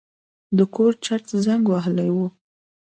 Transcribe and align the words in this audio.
د 0.57 0.59
کور 0.75 0.91
چت 1.05 1.23
زنګ 1.45 1.63
وهلی 1.71 2.09
و. 2.13 2.17